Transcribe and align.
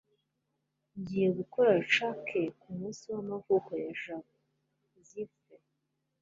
ngiye 0.99 1.29
gukora 1.39 1.71
cake 1.91 2.41
kumunsi 2.59 3.03
w'amavuko 3.13 3.69
ya 3.83 3.91
jabo. 4.01 4.33
(zifre 5.07 5.55